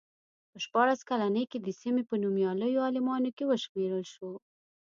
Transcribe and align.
په 0.51 0.57
شپاړس 0.65 0.99
کلنۍ 1.09 1.43
کې 1.51 1.57
د 1.61 1.67
سیمې 1.81 2.03
په 2.09 2.15
نومیالیو 2.23 2.83
عالمانو 2.87 3.29
کې 3.37 3.43
وشمېرل 3.47 4.03
شو. 4.13 4.31